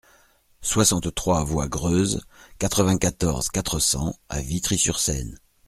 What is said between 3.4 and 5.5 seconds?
quatre cents à Vitry-sur-Seine